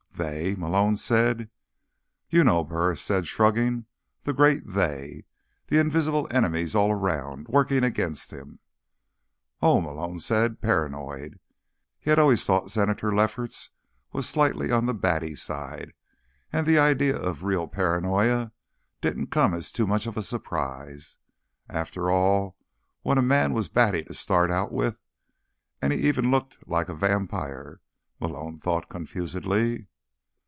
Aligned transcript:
"They?" 0.13 0.53
Malone 0.53 0.97
said. 0.97 1.49
"You 2.29 2.43
know," 2.43 2.63
Burris 2.63 3.01
said, 3.01 3.25
shrugging. 3.25 3.87
"The 4.21 4.33
great 4.33 4.61
'they.' 4.67 5.25
The 5.65 5.79
invisible 5.79 6.27
enemies 6.29 6.75
all 6.75 6.91
around, 6.91 7.47
working 7.47 7.83
against 7.83 8.29
him." 8.29 8.59
"Oh," 9.63 9.81
Malone 9.81 10.19
said. 10.19 10.61
"Paranoid?" 10.61 11.39
He 11.97 12.11
had 12.11 12.19
always 12.19 12.45
thought 12.45 12.69
Senator 12.69 13.11
Lefferts 13.15 13.71
was 14.11 14.29
slightly 14.29 14.69
on 14.71 14.85
the 14.85 14.93
batty 14.93 15.33
side, 15.33 15.91
and 16.53 16.67
the 16.67 16.77
idea 16.77 17.17
of 17.17 17.43
real 17.43 17.67
paranoia 17.67 18.51
didn't 19.01 19.31
come 19.31 19.55
as 19.55 19.71
too 19.71 19.87
much 19.87 20.05
of 20.05 20.17
a 20.17 20.21
surprise. 20.21 21.17
After 21.67 22.11
all, 22.11 22.55
when 23.01 23.17
a 23.17 23.23
man 23.23 23.53
was 23.53 23.69
batty 23.69 24.03
to 24.03 24.13
start 24.13 24.51
out 24.51 24.71
with... 24.71 24.99
and 25.81 25.91
he 25.91 25.97
even 26.07 26.29
looked 26.29 26.67
like 26.67 26.89
a 26.89 26.93
vampire, 26.93 27.79
Malone 28.19 28.59
thought 28.59 28.87
confusedly. 28.87 29.87